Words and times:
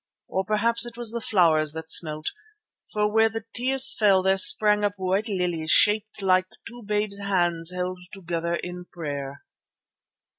Or 0.27 0.43
perhaps 0.43 0.83
it 0.87 0.97
was 0.97 1.11
the 1.11 1.21
flowers 1.21 1.73
that 1.73 1.87
smelt, 1.87 2.31
for 2.91 3.13
where 3.13 3.29
the 3.29 3.43
tears 3.53 3.95
fell 3.95 4.23
there 4.23 4.35
sprang 4.39 4.83
up 4.83 4.93
white 4.97 5.27
lilies 5.27 5.69
shaped 5.69 6.23
like 6.23 6.47
two 6.67 6.81
babes' 6.83 7.19
hands 7.19 7.71
held 7.71 7.99
together 8.11 8.55
in 8.55 8.85
prayer." 8.85 9.43